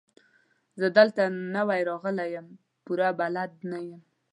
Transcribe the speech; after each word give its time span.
زه 0.79 0.87
دلته 0.97 1.21
نوی 1.55 1.81
راغلی 1.89 2.27
يم، 2.35 2.47
پوره 2.85 3.09
بلد 3.19 3.51
نه 3.71 3.79
يم. 3.89 4.01